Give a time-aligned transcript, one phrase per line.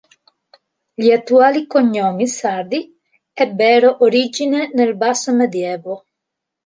[0.99, 2.99] Gli attuali cognomi sardi
[3.33, 6.05] ebbero origine nel basso medioevo.